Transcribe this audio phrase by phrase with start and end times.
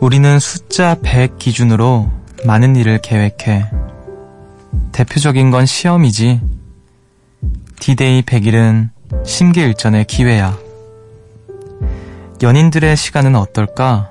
[0.00, 2.10] 우리는 숫자 100 기준으로
[2.46, 3.70] 많은 일을 계획해.
[4.92, 6.40] 대표적인 건 시험이지.
[7.80, 8.88] 디데이 100일은
[9.26, 10.56] 심기일전의 기회야.
[12.42, 14.10] 연인들의 시간은 어떨까?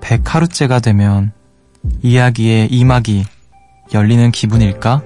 [0.00, 1.32] 100하루째가 되면
[2.02, 3.26] 이야기의 이막이
[3.92, 5.02] 열리는 기분일까?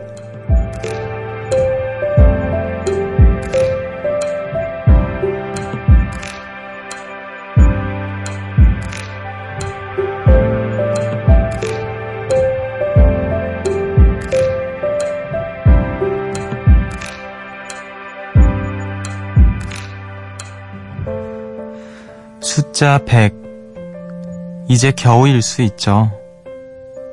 [22.79, 23.35] 숫자 100.
[24.69, 26.13] 이제 겨우일 수 있죠.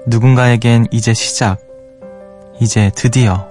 [0.05, 1.58] 누군가에겐 이제 시작.
[2.61, 3.47] 이제 드디어.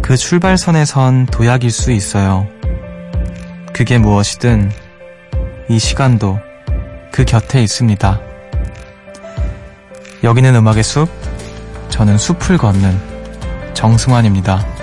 [0.00, 2.46] 그 출발선에 선 도약일 수 있어요.
[3.74, 4.72] 그게 무엇이든
[5.68, 6.38] 이 시간도
[7.12, 8.20] 그 곁에 있습니다.
[10.24, 11.10] 여기는 음악의 숲,
[11.90, 14.77] 저는 숲을 걷는 정승환입니다.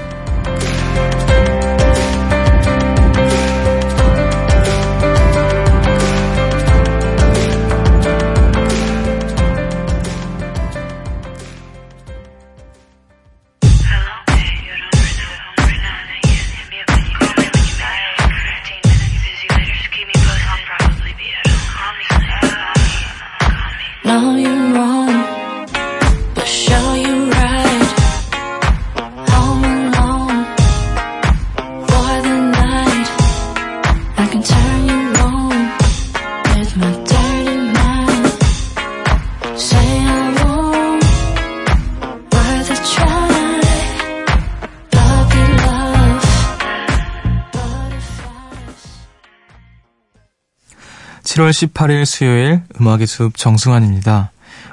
[51.45, 54.31] 7월 18일 수요일 음악의 숲 정승환입니다.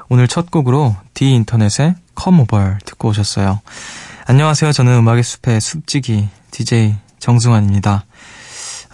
[0.09, 3.61] 오늘 첫 곡으로 디 인터넷의 Come Over 듣고 오셨어요.
[4.25, 4.71] 안녕하세요.
[4.71, 8.05] 저는 음악의 숲의 숲지기 DJ 정승환입니다.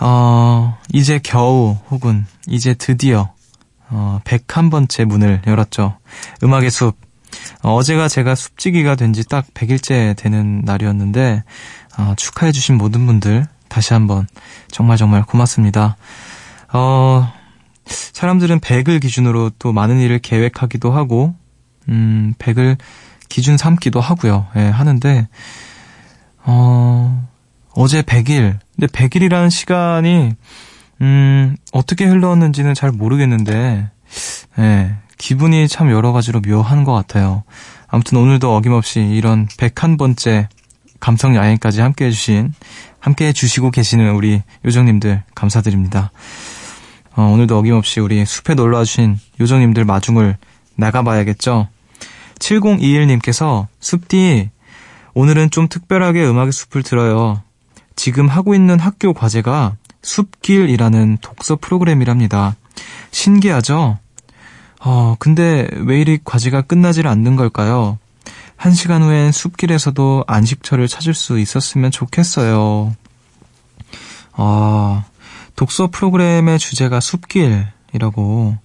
[0.02, 3.32] 어, 이제 겨우 혹은 이제 드디어
[3.90, 5.98] 어, 101번째 문을 열었죠.
[6.44, 6.98] 음악의 숲.
[7.62, 11.44] 어, 제가 제가 숲지기가 된 지 딱 100일째 되는 날이었는데
[11.98, 14.28] 어, 축하해주신 모든 분들 다시 한번
[14.70, 15.96] 정말 정말 고맙습니다.
[16.74, 17.39] 어,
[17.90, 21.36] 사람들은 100을 기준으로 또 많은 일을 계획하기도 하고,
[21.90, 22.78] 음, 100을
[23.28, 24.48] 기준 삼기도 하고요.
[24.56, 25.28] 예, 하는데,
[26.44, 27.28] 어,
[27.74, 28.60] 어제 100일.
[28.76, 30.34] 근데 100일이라는 시간이,
[31.02, 33.90] 음, 어떻게 흘렀는지는 잘 모르겠는데,
[34.60, 37.44] 예, 기분이 참 여러 가지로 묘한 것 같아요.
[37.88, 40.48] 아무튼 오늘도 어김없이 이런 101번째
[41.00, 42.54] 감성 여행까지 함께 해주신,
[43.00, 46.12] 함께 해주시고 계시는 우리 요정님들 감사드립니다.
[47.20, 50.38] 어, 오늘도 어김없이 우리 숲에 놀러와주신 요정님들 마중을
[50.76, 51.68] 나가봐야겠죠?
[52.40, 54.50] 7021님께서 숲디,
[55.16, 57.44] 오늘은 좀 특별하게 음악의 숲을 들어요.
[57.98, 62.56] 지금 하고 있는 학교 과제가 숲길이라는 독서 프로그램이랍니다.
[63.12, 63.98] 신기하죠?
[64.80, 68.00] 어, 근데 왜 이리 과제가 끝나질 않는 걸까요?
[68.56, 72.96] 한 시간 후엔 숲길에서도 안식처를 찾을 수 있었으면 좋겠어요.
[74.32, 75.04] 아,
[75.60, 78.58] 독서 프로그램의 주제가 숲길이라고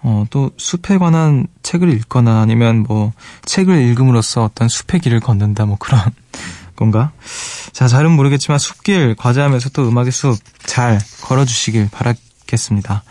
[0.00, 3.12] 어, 또 숲에 관한 책을 읽거나 아니면 뭐
[3.44, 6.00] 책을 읽음으로써 어떤 숲의 길을 걷는다 뭐 그런
[6.74, 7.12] 건가?
[7.72, 13.02] 자, 잘은 모르겠지만 숲길 과제하면서 또 음악의 숲 잘 걸어주시길 바라겠습니다.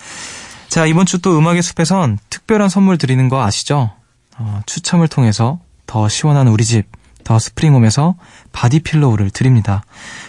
[0.69, 3.91] 자, 이번 주 또 음악의 숲에선 특별한 선물 드리는 거 아시죠?
[4.39, 6.87] 어, 추첨을 통해서 더 시원한 우리 집,
[7.23, 8.15] 더 스프링홈에서
[8.51, 9.83] body pillow를 드립니다.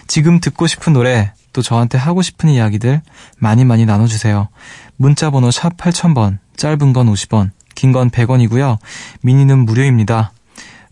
[0.08, 3.02] 지금 듣고 싶은 노래 또 저한테 하고 싶은 이야기들
[3.36, 4.48] 많이 많이 나눠주세요.
[4.96, 8.78] 문자 번호 샵 8000번, 짧은 건 50원, 긴 건 100원이고요.
[9.22, 10.30] 미니는 무료입니다.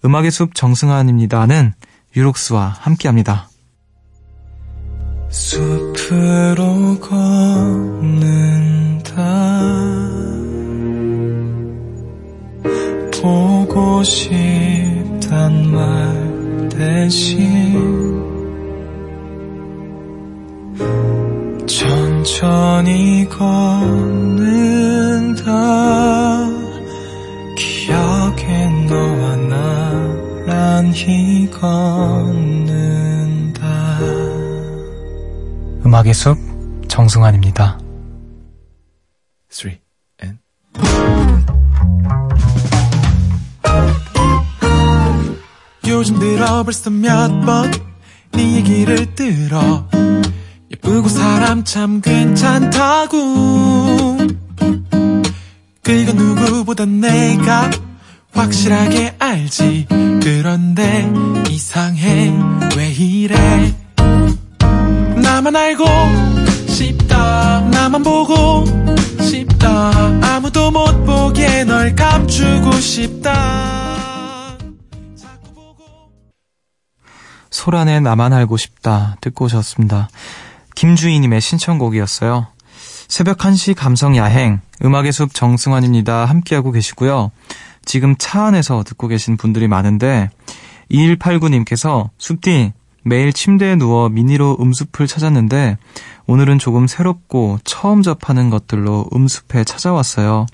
[0.04, 1.72] 음악의 숲 정승환입니다는
[2.16, 3.48] 유록스와 함께합니다.
[5.28, 7.14] 숲으로 걷
[37.06, 37.78] 정승환입니다.
[39.48, 39.70] 3
[40.22, 40.38] and
[45.86, 47.70] 요즘 들어 벌써 몇번
[48.32, 49.88] 네 얘기를 들어.
[50.72, 53.16] 예쁘고 사람 참 괜찮다고.
[55.82, 57.70] 그건 누구보다 내가
[58.32, 59.86] 확실하게 알지.
[60.22, 61.08] 그런데
[61.48, 62.34] 이상해.
[62.76, 63.74] 왜 이래?
[65.22, 66.25] 나만 알고
[71.96, 73.96] 감추고 싶다
[77.50, 80.08] 소란에 나만 알고 싶다 듣고 오셨습니다.
[80.74, 82.48] 김주희님의 신청곡이었어요.
[83.08, 86.26] 새벽 1시 감성 야행, 음악의 숲 정승환입니다.
[86.26, 87.30] 함께하고 계시고요.
[87.84, 90.30] 지금 차 안에서 듣고 계신 분들이 많은데,
[90.90, 92.72] 2189님께서 숲디,
[93.04, 95.78] 매일 침대에 누워 미니로 음숲을 찾았는데,
[96.26, 100.46] 오늘은 조금 새롭고 처음 접하는 것들로 음숲에 찾아왔어요.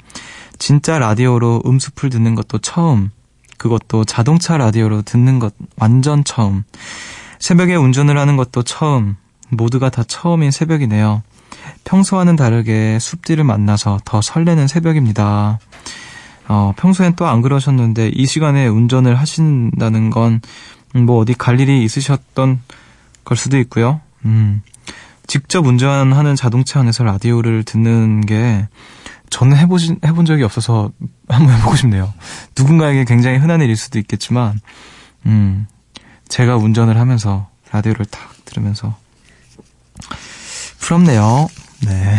[0.62, 3.10] 진짜 라디오로 음숲을 듣는 것도 처음,
[3.58, 6.62] 그것도 자동차 라디오로 듣는 것 완전 처음,
[7.40, 9.16] 새벽에 운전을 하는 것도 처음,
[9.48, 11.24] 모두가 다 처음인 새벽이네요.
[11.82, 15.58] 평소와는 다르게 숲디를 만나서 더 설레는 새벽입니다.
[16.46, 20.40] 어, 평소엔 또 안 그러셨는데 이 시간에 운전을 하신다는 건
[20.94, 22.60] 뭐 어디 갈 일이 있으셨던
[23.24, 24.00] 걸 수도 있고요.
[24.26, 24.62] 음,
[25.26, 28.68] 직접 운전하는 자동차 안에서 라디오를 듣는 게
[29.32, 30.90] 저는 해보신, 해본 적이 없어서
[31.26, 32.12] 한번 해보고 싶네요.
[32.56, 34.60] 누군가에게 굉장히 흔한 일일 수도 있겠지만,
[35.24, 35.66] 음,
[36.28, 38.94] 제가 운전을 하면서 라디오를 탁 들으면서
[40.80, 41.48] 부럽네요.
[41.86, 42.18] 네.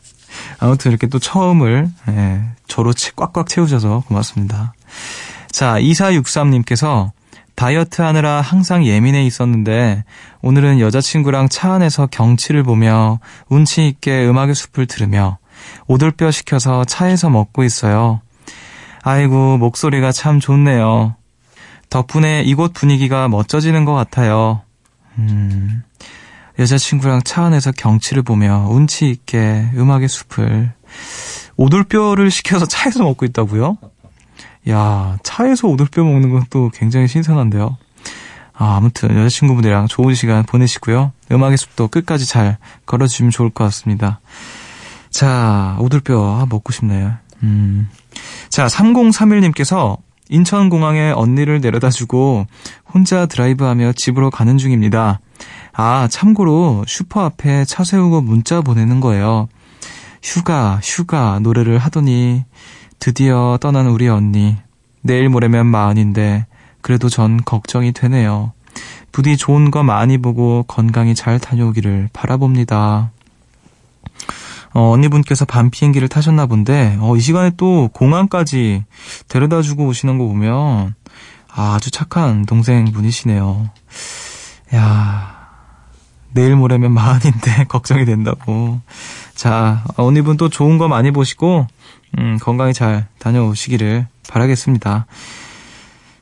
[0.58, 4.72] 아무튼 이렇게 또 처음을 예, 저로 꽉꽉 채우셔서 고맙습니다.
[5.50, 7.10] 자, 2463님께서
[7.56, 10.04] 다이어트 하느라 항상 예민해 있었는데
[10.40, 15.38] 오늘은 여자친구랑 차 안에서 경치를 보며 운치 있게 음악의 숲을 들으며
[15.86, 18.20] 오돌뼈 시켜서 차에서 먹고 있어요.
[19.02, 21.14] 아이고, 목소리가 참 좋네요.
[21.90, 24.62] 덕분에 이곳 분위기가 멋져지는 것 같아요.
[25.18, 25.82] 음,
[26.58, 30.72] 여자친구랑 차 안에서 경치를 보며 운치 있게 음악의 숲을
[31.56, 33.76] 오돌뼈를 시켜서 차에서 먹고 있다고요?
[34.70, 37.76] 야, 차에서 오돌뼈 먹는 건 또 굉장히 신선한데요.
[38.56, 41.12] 아, 아무튼 여자친구분들이랑 좋은 시간 보내시고요.
[41.30, 42.56] 음악의 숲도 끝까지 잘
[42.86, 44.20] 걸어주시면 좋을 것 같습니다.
[45.14, 47.12] 자, 오돌뼈 아, 먹고 싶네요.
[47.44, 47.88] 음.
[48.48, 49.96] 자, 3031님께서
[50.28, 52.48] 인천공항에 언니를 내려다 주고
[52.92, 55.20] 혼자 드라이브하며 집으로 가는 중입니다.
[55.72, 59.46] 아, 참고로 슈퍼 앞에 차 세우고 문자 보내는 거예요.
[60.20, 62.42] 휴가, 휴가 노래를 하더니
[62.98, 64.56] 드디어 떠나는 우리 언니.
[65.00, 66.46] 내일 모레면 마흔인데
[66.80, 68.52] 그래도 전 걱정이 되네요.
[69.12, 73.12] 부디 좋은 거 많이 보고 건강히 잘 다녀오기를 바라봅니다.
[74.74, 78.84] 어, 언니분께서 밤 비행기를 타셨나 본데, 어, 이 시간에 또 공항까지
[79.28, 80.94] 데려다 주고 오시는 거 보면,
[81.48, 83.70] 아, 아주 착한 동생분이시네요.
[84.74, 85.34] 야
[86.32, 88.80] 내일 모레면 마흔인데 걱정이 된다고.
[89.36, 91.68] 자, 언니분 또 좋은 거 많이 보시고,
[92.18, 95.06] 음, 건강히 잘 다녀오시기를 바라겠습니다.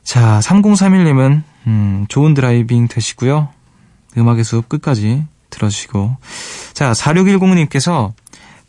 [0.03, 3.49] 자, 3031님은, 음, 좋은 드라이빙 되시고요.
[4.15, 6.17] 음악의 숲 끝까지 들어주시고.
[6.73, 8.13] 자, 4610님께서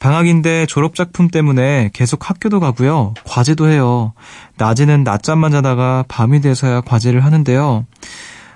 [0.05, 3.15] 방학인데 졸업작품 때문에 계속 학교도 가고요.
[3.25, 4.13] 과제도 해요.
[4.59, 7.87] 낮에는 낮잠만 자다가 밤이 돼서야 과제를 하는데요.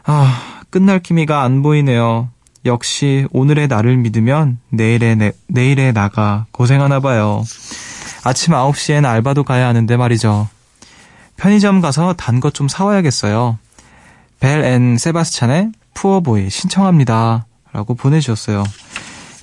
[0.04, 2.28] 아, 끝날 기미가 안 보이네요.
[2.66, 7.42] 역시 오늘의 나를 믿으면 내일의 내, 내일의 나가 고생하나 봐요.
[8.24, 10.48] 아침 9시엔 알바도 가야 하는데 말이죠.
[11.38, 13.58] 편의점 가서 단 것 좀 사와야겠어요.
[14.38, 17.46] 벨 앤 세바스찬의 푸어보이 신청합니다.
[17.72, 18.64] 라고 보내주셨어요.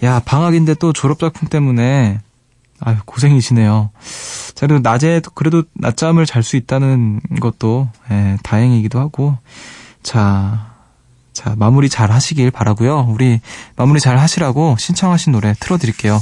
[0.03, 2.19] 야, 방학인데 또 졸업작품 때문에,
[2.79, 3.89] 아유, 고생이시네요.
[4.53, 9.37] 자, 그래도 낮에, 그래도 낮잠을 잘 수 있다는 것도, 예, 다행이기도 하고,
[10.03, 10.75] 자,
[11.33, 13.07] 자, 마무리 잘 하시길 바라고요.
[13.09, 13.41] 우리
[13.75, 16.19] 마무리 잘 하시라고 신청하신 노래 틀어드릴게요.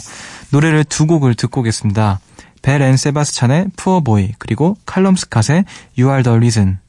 [0.51, 2.19] 노래를 두 곡을 듣고 오겠습니다.
[2.63, 5.65] 벨 앤 세바스찬의 푸어보이 그리고 칼럼 스캇의
[5.97, 6.79] You Are The Reason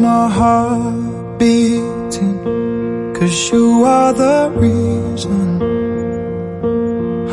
[0.00, 2.40] my heart beating
[3.14, 5.60] Cause you are the reason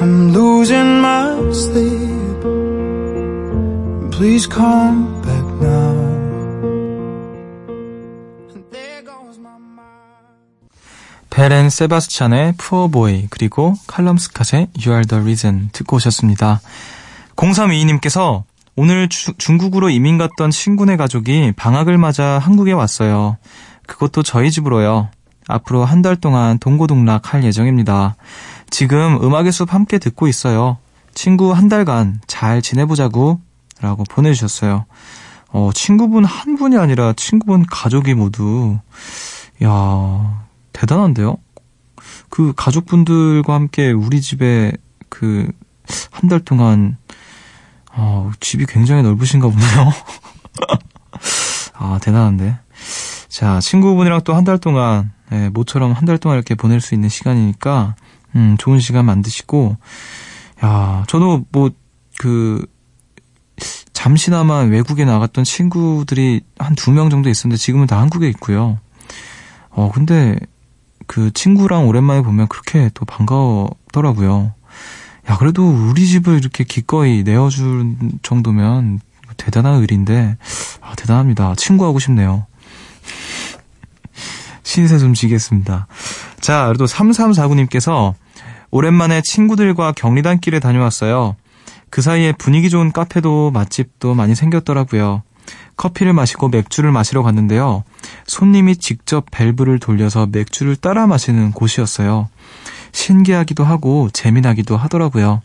[0.02, 2.44] I'm losing my sleep
[4.12, 6.08] Please come back now
[11.30, 16.62] 베렌 세바스찬의 푸어보이 그리고 칼럼 스캇의 You Are The Reason 듣고 오셨습니다.
[17.36, 18.42] 0322님께서
[18.80, 23.38] 오늘 주, 중국으로 이민 갔던 친구네 가족이 방학을 맞아 한국에 왔어요.
[23.88, 25.10] 그것도 저희 집으로요.
[25.48, 28.16] 앞으로 한 달 동안 동고동락 할 예정입니다.
[28.70, 30.78] 지금 음악의 숲 함께 듣고 있어요.
[31.16, 33.42] 친구 한 달간 잘 지내보자고
[33.82, 34.86] 라고 보내주셨어요.
[35.50, 38.78] 어, 친구분 한 분이 아니라 친구분 가족이 모두,
[39.64, 41.38] 야 대단한데요?
[42.30, 44.72] 그 가족분들과 함께 우리 집에
[45.10, 45.50] 그
[46.12, 46.98] 한 달 동안
[47.98, 49.92] 어, 집이 굉장히 넓으신가 보네요.
[51.76, 52.58] 아, 대단한데.
[53.28, 57.10] 자, 친구분이랑 또 한 달 동안, 예, 모처럼 한 달 동안 이렇게 보낼 수 있는
[57.10, 57.96] 시간이니까,
[58.36, 59.78] 음, 좋은 시간 만드시고,
[60.64, 61.70] 야, 저도 뭐,
[62.18, 62.66] 그,
[63.94, 68.80] 잠시나마 외국에 나갔던 친구들이 한 두 명 정도 있었는데 지금은 다 한국에 있고요.
[69.70, 70.38] 어, 근데
[71.08, 74.54] 그 친구랑 오랜만에 보면 그렇게 또 반가웠더라고요.
[75.30, 79.00] 야, 그래도 우리 집을 이렇게 기꺼이 내어준 정도면
[79.36, 80.38] 대단한 일인데,
[80.82, 81.56] 아, 대단합니다.
[81.56, 82.46] 친구하고 싶네요.
[84.64, 85.88] 신세 좀 지겠습니다.
[86.40, 88.14] 자, 그래도 3349님께서
[88.72, 91.36] 오랜만에 친구들과 격리단길에 다녀왔어요.
[91.90, 95.24] 그 사이에 분위기 좋은 카페도 맛집도 많이 생겼더라고요.
[95.78, 97.84] 커피를 마시고 맥주를 마시러 갔는데요.
[98.26, 102.30] 손님이 직접 밸브를 돌려서 맥주를 따라 마시는 곳이었어요.
[102.92, 105.42] 신기하기도 하고 재미나기도 하더라고요.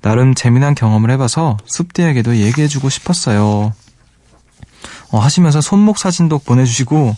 [0.00, 3.72] 나름 재미난 경험을 해봐서 숲디에게도 얘기해주고 싶었어요.
[5.10, 7.14] 어, 하시면서 손목 사진도 보내주시고,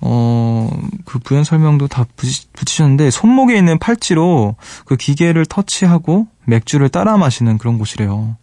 [0.00, 0.70] 어,
[1.04, 7.58] 그 부연 설명도 다 붙이, 붙이셨는데, 손목에 있는 팔찌로 그 기계를 터치하고 맥주를 따라 마시는
[7.58, 8.36] 그런 곳이래요.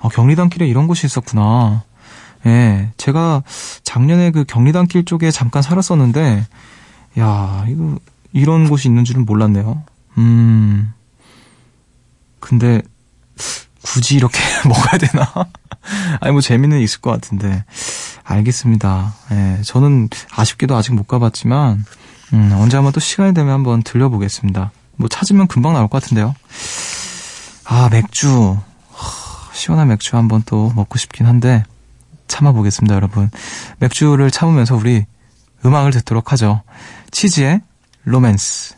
[0.00, 1.82] 어, 경리단길에 이런 곳이 있었구나.
[2.46, 3.42] 예, 제가
[3.84, 6.46] 작년에 그 경리단길 쪽에 잠깐 살았었는데,
[7.20, 7.98] 야, 이거,
[8.32, 9.82] 이런 곳이 있는 줄은 몰랐네요.
[10.18, 10.92] 음,
[12.40, 12.82] 근데,
[13.82, 15.32] 굳이 이렇게 먹어야 되나?
[16.20, 17.64] 아니, 뭐, 재미는 있을 것 같은데.
[18.24, 19.14] 알겠습니다.
[19.30, 21.84] 예, 저는 아쉽게도 아직 못 가봤지만,
[22.34, 24.70] 음, 언제 한번 또 시간이 되면 한번 들려보겠습니다.
[24.96, 26.34] 뭐, 찾으면 금방 나올 것 같은데요.
[27.64, 28.58] 아, 맥주.
[29.52, 31.64] 시원한 맥주 한번 또 먹고 싶긴 한데,
[32.28, 33.30] 참아보겠습니다, 여러분.
[33.78, 35.06] 맥주를 참으면서 우리
[35.64, 36.62] 음악을 듣도록 하죠.
[37.10, 37.62] 치즈의
[38.08, 38.77] 로맨스.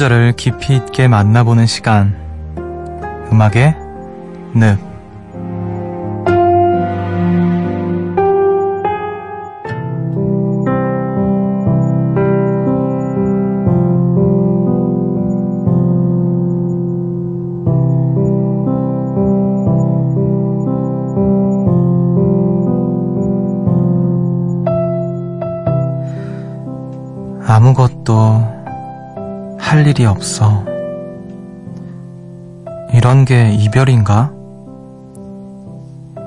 [0.00, 2.16] 구절을 깊이 있게 만나보는 시간.
[3.30, 3.76] 음악의
[4.54, 4.89] 늪.
[29.90, 30.64] 일이 없어.
[32.92, 34.30] 이런 게 이별인가?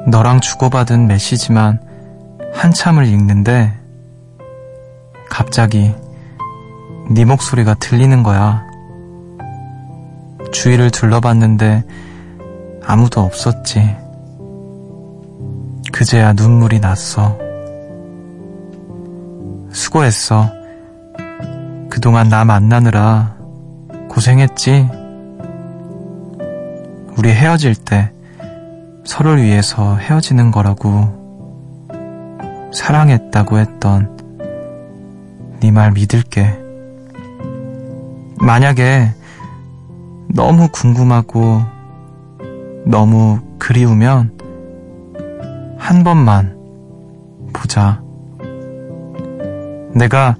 [0.05, 1.79] 너랑 주고받은 메시지만
[2.53, 3.71] 한참을 읽는데
[5.29, 5.95] 갑자기
[7.09, 8.65] 네 목소리가 들리는 거야.
[10.51, 11.85] 주위를 둘러봤는데
[12.85, 13.95] 아무도 없었지.
[15.93, 17.37] 그제야 눈물이 났어.
[19.71, 20.51] 수고했어.
[21.89, 23.32] 그동안 나 만나느라
[24.13, 24.87] 고생했지?
[27.17, 28.11] 우리 헤어질 때
[29.05, 31.21] 서로를 위해서 헤어지는 거라고
[32.73, 34.13] 사랑했다고 했던
[35.61, 36.59] 네 말 믿을게.
[38.39, 39.09] 만약에
[40.27, 41.61] 너무 궁금하고
[42.85, 44.31] 너무 그리우면
[45.77, 46.57] 한 번만
[47.53, 48.01] 보자.
[49.95, 50.35] 내가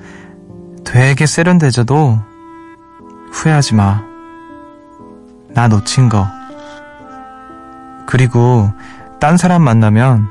[0.84, 2.20] 되게 세련되져도
[3.34, 4.04] 후회하지 마.
[5.50, 6.28] 나 놓친 거.
[8.06, 8.72] 그리고
[9.20, 10.28] 딴 사람 만나면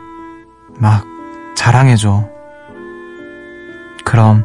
[0.79, 1.05] 막
[1.57, 2.25] 자랑해줘.
[4.05, 4.45] 그럼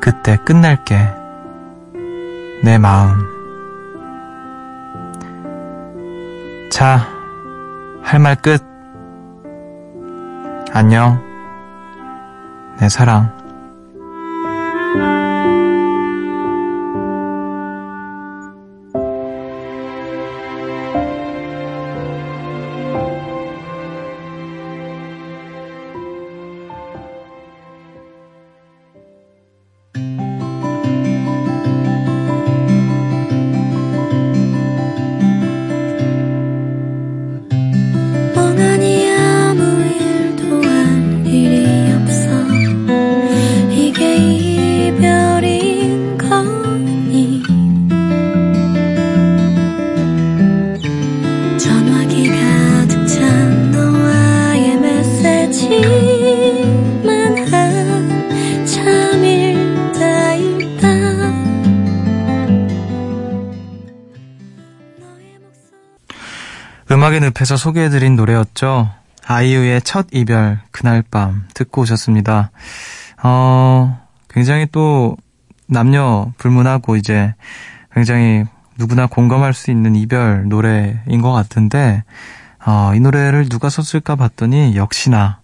[0.00, 0.98] 그때 끝낼게.
[2.64, 3.14] 내 마음.
[6.70, 7.06] 자,
[8.02, 8.62] 할 말 끝.
[10.72, 11.20] 안녕.
[12.80, 13.37] 내 사랑.
[67.38, 68.90] 늪에서 소개해드린 노래였죠.
[69.24, 72.50] 아이유의 첫 이별, 그날 밤, 듣고 오셨습니다.
[73.22, 75.16] 어, 굉장히 또,
[75.66, 77.34] 남녀 불문하고 이제,
[77.92, 78.44] 굉장히
[78.76, 82.02] 누구나 공감할 수 있는 이별 노래인 것 같은데,
[82.66, 85.40] 어, 이 노래를 누가 썼을까 봤더니, 역시나,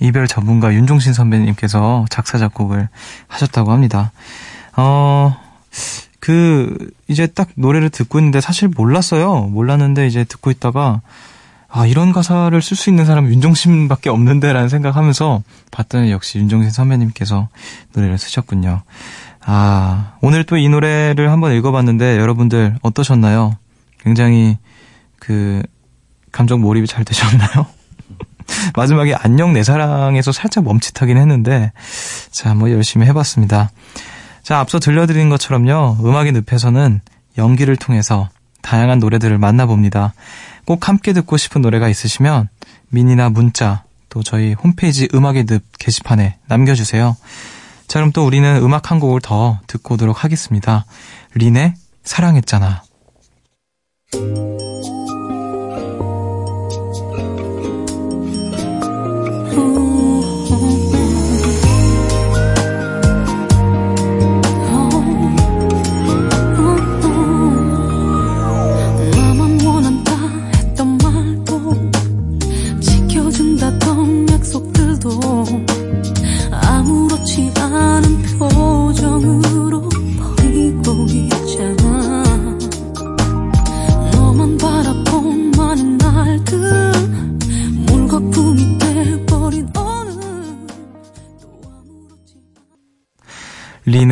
[0.00, 2.88] 이별 전문가 윤종신 선배님께서 작사, 작곡을
[3.26, 4.12] 하셨다고 합니다.
[4.76, 5.34] 어,
[6.20, 9.44] 그 이제 딱 노래를 듣고 있는데 사실 몰랐어요.
[9.44, 11.00] 몰랐는데 이제 듣고 있다가
[11.70, 17.48] 아 이런 가사를 쓸 수 있는 사람은 윤종신밖에 없는데라는 생각하면서 봤더니 역시 윤종신 선배님께서
[17.94, 18.82] 노래를 쓰셨군요.
[19.44, 23.56] 아 오늘 또 이 노래를 한번 읽어봤는데 여러분들 어떠셨나요?
[24.00, 24.56] 굉장히
[25.18, 25.62] 그
[26.32, 27.66] 감정 몰입이 잘 되셨나요?
[28.76, 31.72] 마지막에 안녕 내 사랑에서 살짝 멈칫하긴 했는데
[32.30, 33.70] 자 뭐 열심히 해봤습니다.
[34.42, 37.02] 자, 앞서 들려드린 것처럼요, 음악의 늪에서는
[37.36, 38.30] 연기를 통해서
[38.62, 40.14] 다양한 노래들을 만나봅니다.
[40.68, 42.50] 꼭 함께 듣고 싶은 노래가 있으시면
[42.90, 47.16] 미니나 문자, 또 저희 홈페이지 음악의 늪 게시판에 남겨주세요.
[47.86, 50.84] 자, 그럼 또 우리는 음악 한 곡을 더 듣고 오도록 하겠습니다.
[51.32, 51.72] 린의
[52.04, 52.82] 사랑했잖아.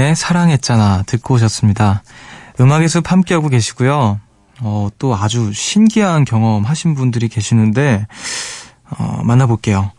[0.07, 2.03] 린의 사랑했잖아 듣고 오셨습니다.
[2.61, 4.21] 음악의 숲 함께하고 계시고요.
[4.61, 8.07] 어, 또 아주 신기한 경험 하신 분들이 계시는데
[8.89, 9.91] 어, 만나볼게요.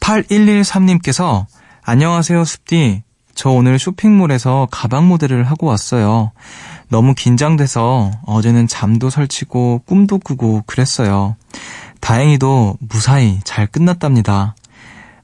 [0.00, 1.46] 8113님께서
[1.82, 3.02] 안녕하세요 숲디.
[3.34, 6.32] 저 오늘 쇼핑몰에서 가방 모델을 하고 왔어요.
[6.88, 11.36] 너무 긴장돼서 어제는 잠도 설치고 꿈도 꾸고 그랬어요.
[12.00, 14.54] 다행히도 무사히 잘 끝났답니다.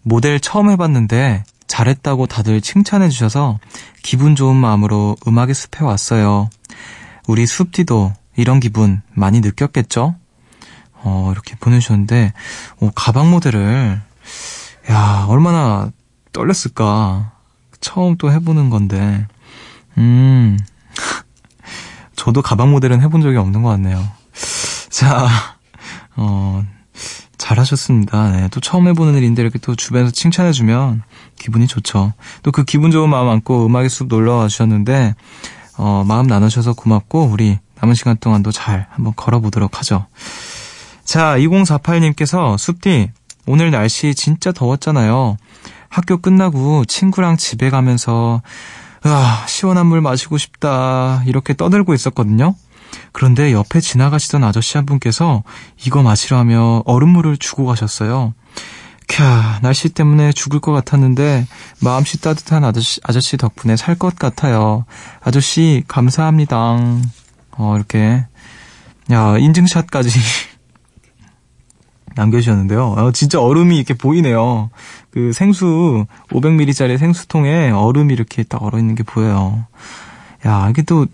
[0.03, 3.61] 모델 처음 해봤는데 잘했다고 다들 칭찬해 주셔서
[4.03, 6.51] 기분 좋은 마음으로 음악의 숲에 왔어요.
[7.29, 10.17] 우리 숲디도 이런 기분 많이 느꼈겠죠?
[10.95, 12.33] 어, 이렇게 보내주셨는데,
[12.81, 14.01] 어, 가방 모델을,
[14.91, 15.93] 야, 얼마나
[16.33, 17.33] 떨렸을까.
[17.81, 19.27] 처음 또 해보는 건데,
[19.97, 20.59] 음,
[22.17, 24.05] 저도 가방 모델은 해본 적이 없는 것 같네요.
[24.91, 25.29] 자,
[26.17, 26.65] 어,
[27.39, 28.31] 잘하셨습니다.
[28.33, 31.03] 네, 또 처음 해보는 일인데 이렇게 또 주변에서 칭찬해주면
[31.41, 32.13] 기분이 좋죠.
[32.43, 35.15] 또 그 기분 좋은 마음 안고 음악의 숲 놀러 와 주셨는데,
[35.79, 40.07] 어, 마음 나누셔서 고맙고, 우리 남은 시간 동안도 잘 한번 걸어보도록 하죠.
[41.05, 43.11] 자, 2048님께서 숲디,
[43.47, 45.37] 오늘 날씨 진짜 더웠잖아요.
[45.89, 48.43] 학교 끝나고 친구랑 집에 가면서,
[49.03, 51.23] 아, 시원한 물 마시고 싶다.
[51.27, 52.55] 이렇게 떠들고 있었거든요.
[53.13, 55.43] 그런데 옆에 지나가시던 아저씨 한 분께서
[55.87, 58.35] 이거 마시라며 얼음물을 주고 가셨어요.
[59.11, 61.47] 캬, 날씨 때문에 죽을 것 같았는데
[61.83, 64.85] 마음씨 따뜻한 아저씨, 아저씨 덕분에 살 것 같아요.
[65.21, 66.79] 아저씨, 감사합니다.
[67.53, 68.25] 어, 이렇게.
[69.11, 70.11] 야, 인증샷까지
[72.15, 72.93] 남겨주셨는데요.
[72.93, 74.71] 어, 진짜 얼음이 이렇게 보이네요.
[75.11, 79.67] 그 생수, 500ml짜리 생수통에 얼음이 이렇게 딱 얼어 있는 게 보여요.
[80.47, 81.07] 야, 이게 또,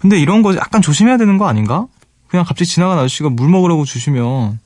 [0.00, 1.86] 근데 이런 거 약간 조심해야 되는 거 아닌가?
[2.28, 4.60] 그냥 갑자기 지나간 아저씨가 물 먹으라고 주시면,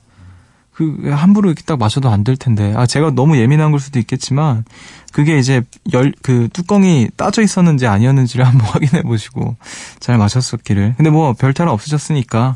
[0.73, 2.73] 그, 함부로 이렇게 딱 마셔도 안 될 텐데.
[2.75, 4.65] 아, 제가 너무 예민한 걸 수도 있겠지만,
[5.11, 5.61] 그게 이제
[5.93, 9.55] 열, 그 뚜껑이 따져 있었는지 아니었는지를 한번 확인해 보시고,
[9.99, 10.95] 잘 마셨었기를.
[10.97, 12.55] 근데 뭐, 별 탈은 없으셨으니까,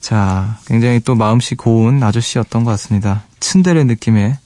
[0.00, 3.24] 자, 굉장히 또 마음씨 고운 아저씨였던 것 같습니다.
[3.40, 4.36] 츤데레 느낌의.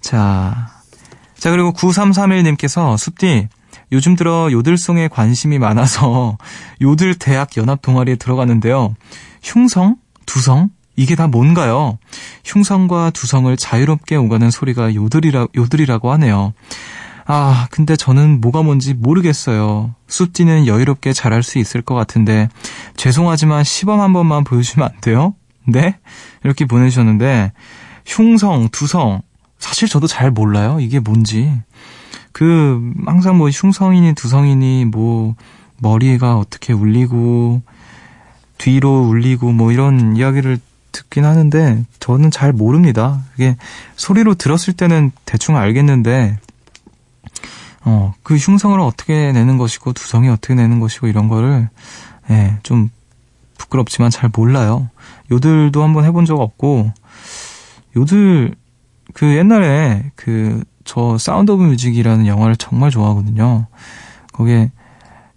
[0.00, 0.70] 자,
[1.36, 3.48] 자, 그리고 9331님께서, 숲디,
[3.92, 6.36] 요즘 들어 요들송에 관심이 많아서
[6.82, 8.94] 요들 대학 연합 동아리에 들어가는데요.
[9.42, 9.96] 흉성?
[10.26, 10.70] 두성?
[10.98, 11.96] 이게 다 뭔가요?
[12.44, 16.54] 흉성과 두성을 자유롭게 오가는 소리가 요들이라, 요들이라고 하네요.
[17.24, 19.94] 아, 근데 저는 뭐가 뭔지 모르겠어요.
[20.08, 22.48] 숲디는 여유롭게 잘할 수 있을 것 같은데,
[22.96, 25.34] 죄송하지만 시범 한 번만 보여주면 안 돼요?
[25.64, 25.96] 네?
[26.42, 27.52] 이렇게 보내주셨는데,
[28.04, 29.22] 흉성, 두성,
[29.60, 30.78] 사실 저도 잘 몰라요.
[30.80, 31.52] 이게 뭔지.
[32.32, 35.36] 그, 항상 뭐 흉성이니 두성이니, 뭐,
[35.78, 37.62] 머리가 어떻게 울리고,
[38.56, 40.58] 뒤로 울리고, 뭐 이런 이야기를
[40.98, 43.20] 듣긴 하는데, 저는 잘 모릅니다.
[43.36, 43.56] 이게
[43.96, 46.38] 소리로 들었을 때는 대충 알겠는데,
[47.84, 51.68] 어, 그 흉성을 어떻게 내는 것이고, 두성이 어떻게 내는 것이고, 이런 거를,
[52.30, 52.90] 예, 좀
[53.56, 54.90] 부끄럽지만 잘 몰라요.
[55.30, 56.92] 요들도 한번 해본 적 없고,
[57.96, 58.54] 요들,
[59.14, 63.66] 그 옛날에 그, 저 Sound of Music이라는 영화를 정말 좋아하거든요.
[64.32, 64.72] 거기에,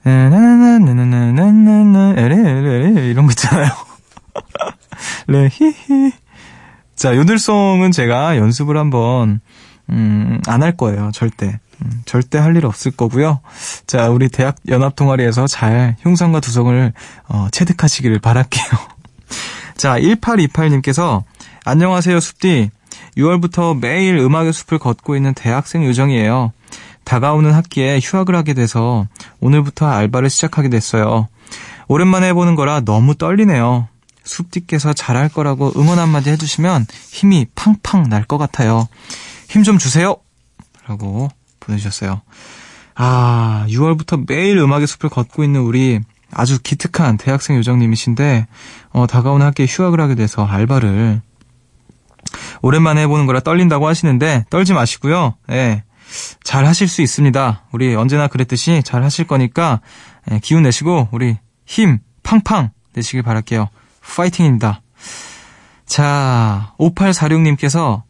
[0.03, 3.69] 나나나나나나나나 에레 이런 거 있잖아요.
[5.31, 6.11] 레 히히.
[6.95, 9.39] 자, 요들송은 제가 연습을 한번
[9.89, 11.11] 음, 안 할 거예요.
[11.13, 11.59] 절대.
[11.81, 13.39] 음, 절대 할 일 없을 거고요.
[13.87, 16.93] 자, 우리 대학 연합 동아리에서 잘 흉상과 두성을
[17.27, 18.65] 어, 체득하시기를 바랄게요.
[19.77, 21.23] 자, 1828님께서
[21.65, 22.69] 안녕하세요, 숲디.
[23.17, 26.51] 6월부터 매일 음악의 숲을 걷고 있는 대학생 요정이에요.
[27.03, 29.07] 다가오는 학기에 휴학을 하게 돼서
[29.39, 31.27] 오늘부터 알바를 시작하게 됐어요.
[31.87, 33.87] 오랜만에 해보는 거라 너무 떨리네요.
[34.23, 38.87] 숲디께서 잘할 거라고 응원 한마디 해주시면 힘이 팡팡 날 것 같아요.
[39.49, 40.15] 힘 좀 주세요!
[40.87, 41.29] 라고
[41.59, 42.21] 보내주셨어요.
[42.95, 45.99] 아, 6월부터 매일 음악의 숲을 걷고 있는 우리
[46.31, 48.47] 아주 기특한 대학생 요정님이신데,
[48.91, 51.21] 어, 다가오는 학기에 휴학을 하게 돼서 알바를
[52.61, 55.35] 오랜만에 해보는 거라 떨린다고 하시는데, 떨지 마시고요.
[55.51, 55.83] 예.
[56.43, 57.63] 잘 하실 수 있습니다.
[57.71, 59.81] 우리 언제나 그랬듯이 잘 하실 거니까,
[60.31, 63.69] 예, 기운 내시고, 우리 힘 팡팡 내시길 바랄게요.
[64.01, 64.81] 파이팅입니다.
[65.85, 68.03] 자, 5846님께서,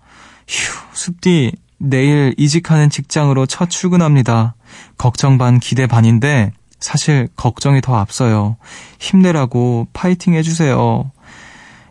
[0.47, 4.55] 휴, 숲디, 내일 이직하는 직장으로 첫 출근합니다.
[4.97, 8.57] 걱정 반, 기대 반인데, 사실 걱정이 더 앞서요.
[8.99, 11.11] 힘내라고 파이팅 해주세요.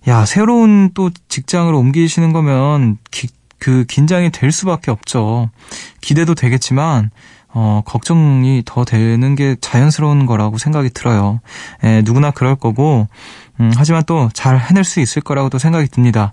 [0.09, 5.51] 야, 새로운 또 직장으로 옮기시는 거면, 기, 그, 긴장이 될 수밖에 없죠.
[6.01, 7.11] 기대도 되겠지만,
[7.53, 11.41] 어, 걱정이 더 되는 게 자연스러운 거라고 생각이 들어요.
[11.83, 13.09] 에, 누구나 그럴 거고,
[13.61, 16.33] 음, 하지만 또 잘 해낼 수 있을 거라고도 생각이 듭니다.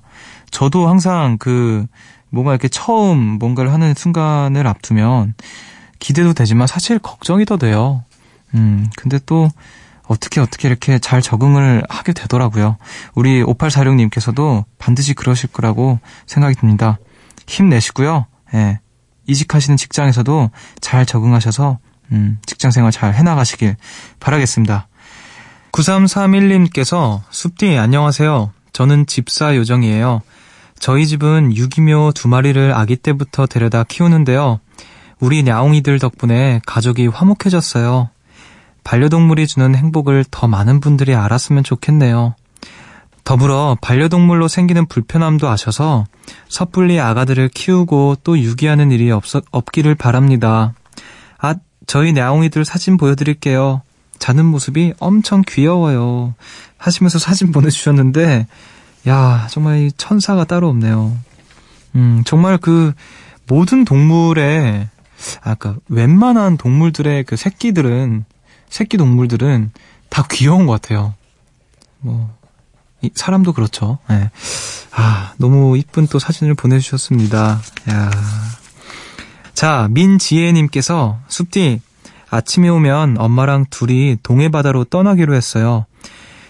[0.51, 1.85] 저도 항상 그,
[2.29, 5.33] 뭔가 이렇게 처음 뭔가를 하는 순간을 앞두면
[5.99, 8.03] 기대도 되지만 사실 걱정이 더 돼요.
[8.53, 9.49] 음, 근데 또
[10.07, 12.77] 어떻게 어떻게 이렇게 잘 적응을 하게 되더라고요.
[13.13, 16.97] 우리 5846님께서도 반드시 그러실 거라고 생각이 듭니다.
[17.47, 18.25] 힘내시고요.
[18.53, 18.79] 예.
[19.25, 21.79] 이직하시는 직장에서도 잘 적응하셔서
[22.13, 23.75] 음, 직장 생활 잘 해나가시길
[24.19, 24.86] 바라겠습니다.
[25.77, 28.51] 9331님께서 숲디 안녕하세요.
[28.73, 30.21] 저는 집사 요정이에요.
[30.79, 34.59] 저희 집은 유기묘 두 마리를 아기 때부터 데려다 키우는데요.
[35.19, 38.09] 우리 냐옹이들 덕분에 가족이 화목해졌어요.
[38.83, 42.33] 반려동물이 주는 행복을 더 많은 분들이 알았으면 좋겠네요.
[43.23, 46.05] 더불어 반려동물로 생기는 불편함도 아셔서
[46.49, 50.73] 섣불리 아가들을 키우고 또 유기하는 일이 없, 없기를 바랍니다.
[51.37, 53.81] 아, 저희 냐옹이들 사진 보여드릴게요.
[54.19, 56.33] 자는 모습이 엄청 귀여워요.
[56.77, 58.47] 하시면서 사진 보내주셨는데,
[59.07, 61.17] 야, 정말 이 천사가 따로 없네요.
[61.95, 62.93] 음, 정말 그,
[63.47, 64.89] 모든 동물의
[65.41, 68.25] 아까 웬만한 동물들의 그 새끼들은
[68.69, 69.71] 새끼 동물들은
[70.09, 71.13] 다 귀여운 것 같아요.
[71.99, 72.35] 뭐
[73.01, 73.99] 이, 사람도 그렇죠.
[74.09, 74.29] 네.
[74.91, 77.61] 아 너무 이쁜 또 사진을 보내주셨습니다.
[77.89, 78.11] 야.
[79.53, 81.81] 자 민지혜님께서 숲디
[82.29, 85.85] 아침에 오면 엄마랑 둘이 동해바다로 떠나기로 했어요.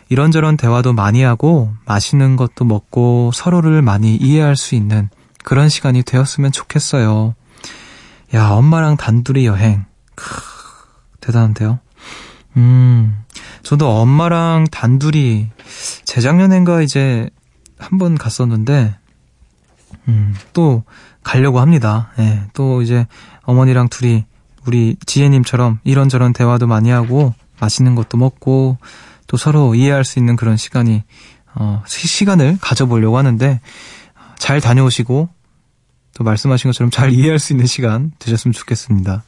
[0.09, 5.09] 이런저런 대화도 많이 하고 맛있는 것도 먹고 서로를 많이 이해할 수 있는
[5.43, 7.35] 그런 시간이 되었으면 좋겠어요.
[8.33, 9.85] 야, 엄마랑 단둘이 여행.
[10.15, 10.41] 크,
[11.21, 11.79] 대단한데요?
[12.57, 13.23] 음,
[13.63, 15.49] 저도 엄마랑 단둘이
[16.05, 17.29] 재작년엔가 이제
[17.77, 18.95] 한 번 갔었는데,
[20.07, 20.83] 음, 또
[21.23, 22.09] 가려고 합니다.
[22.17, 23.05] 예, 또 이제
[23.43, 24.25] 어머니랑 둘이
[24.67, 28.77] 우리 지혜님처럼 이런저런 대화도 많이 하고 맛있는 것도 먹고
[29.25, 31.03] 또 서로 이해할 수 있는 그런 시간이
[31.55, 33.61] 어, 시간을 가져보려고 하는데
[34.37, 35.29] 잘 다녀오시고
[36.15, 39.23] 또 말씀하신 것처럼 잘 이해할 수 있는 시간 되셨으면 좋겠습니다.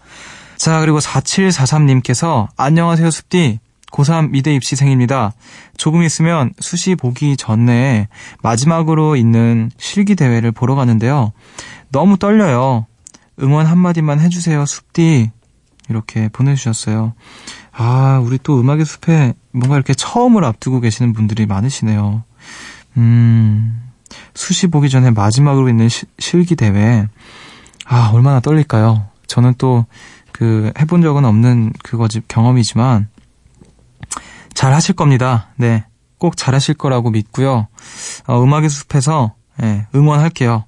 [0.58, 3.60] 자, 그리고 4743님께서 안녕하세요, 숲디.
[3.91, 5.34] 고3 미대 입시생입니다.
[5.78, 8.08] 조금 있으면 수시 보기 전에
[8.43, 11.32] 마지막으로 있는 실기 대회를 보러 가는데요.
[11.91, 12.86] 너무 떨려요.
[13.41, 15.32] 응원 한마디만 해주세요, 숲디.
[15.89, 17.13] 이렇게 보내주셨어요.
[17.71, 22.23] 아, 우리 또 음악의 숲에 뭔가 이렇게 처음을 앞두고 계시는 분들이 많으시네요.
[22.97, 23.82] 음,
[24.36, 27.08] 수시 보기 전에 마지막으로 있는 시, 실기 대회.
[27.86, 29.08] 아, 얼마나 떨릴까요?
[29.28, 29.86] 저는 또
[30.39, 33.10] 그 해본 적은 없는 그거지 경험이지만
[34.54, 35.49] 잘 하실 겁니다.
[35.58, 35.84] 네.
[36.17, 37.67] 꼭 잘 하실 거라고 믿고요.
[38.25, 40.63] 어, 음악의 숲에서 네, 응원할게요.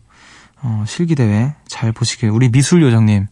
[0.64, 2.30] 어, 실기 대회 잘 보시길.
[2.30, 3.28] 우리 미술 요정님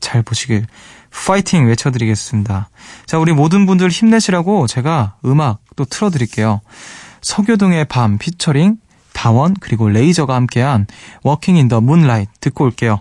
[0.00, 0.66] 잘 보시길.
[1.10, 2.68] 파이팅 외쳐드리겠습니다.
[3.06, 6.60] 자, 우리 모든 분들 힘내시라고 제가 음악 또 틀어드릴게요.
[7.22, 8.76] 서교동의 밤 피처링
[9.14, 10.86] 다원 그리고 레이저가 함께한
[11.22, 13.00] 워킹 인 더 문라이트 듣고 올게요.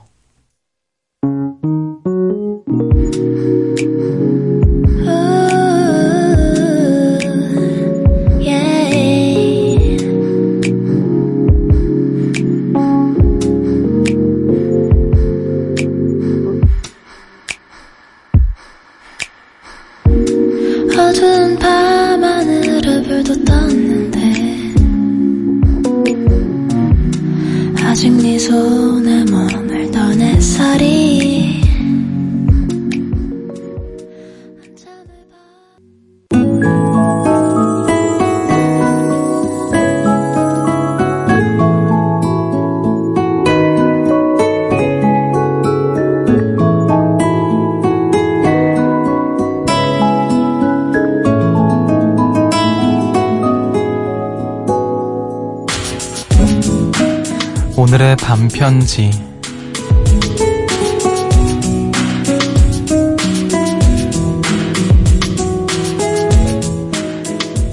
[58.25, 59.11] 밤편지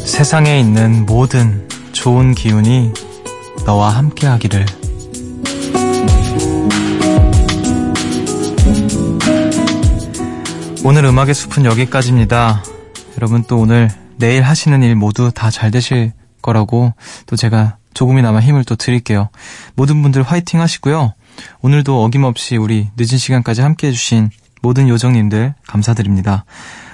[0.04, 2.92] 세상에 있는 모든 좋은 기운이
[3.64, 4.66] 너와 함께 하기를
[10.84, 12.62] 오늘 음악의 숲은 여기까지입니다.
[13.16, 13.88] 여러분 또 오늘
[14.18, 16.12] 내일 하시는 일 모두 다 잘 되실
[16.42, 16.92] 거라고
[17.24, 19.28] 또 제가 조금이나마 힘을 또 드릴게요.
[19.74, 21.14] 모든 분들 화이팅 하시고요.
[21.60, 24.30] 오늘도 어김없이 우리 늦은 시간까지 함께 해주신
[24.62, 26.44] 모든 요정님들 감사드립니다.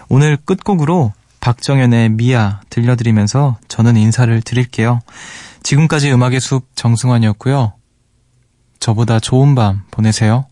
[0.09, 5.01] 오늘 끝곡으로 박정현의 미아 들려드리면서 저는 인사를 드릴게요.
[5.63, 7.75] 지금까지 음악의 숲 정승환이었고요.
[8.81, 10.47] 저보다 좋은 밤 보내세요.